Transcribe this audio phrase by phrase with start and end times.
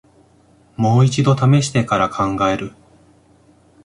[0.77, 2.73] もう一度ためしてから考える